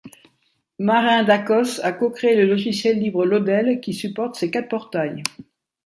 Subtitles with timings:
[0.79, 5.21] Marin Dacos a co-créé le logiciel libre Lodel qui supporte ces quatre portails.